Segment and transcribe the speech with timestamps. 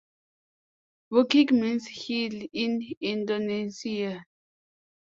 [1.11, 4.23] "Bukit" means 'hill' in Indonesian.